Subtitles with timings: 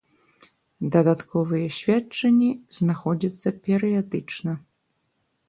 [0.95, 4.51] Дадатковыя сведчанні знаходзяцца перыядычна.